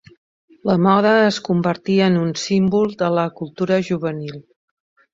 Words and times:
La 0.69 0.77
moda 0.85 1.11
es 1.25 1.37
convertí 1.49 1.99
en 2.07 2.19
un 2.23 2.33
símbol 2.47 2.99
de 3.05 3.13
la 3.19 3.29
cultura 3.43 3.81
juvenil. 3.93 4.45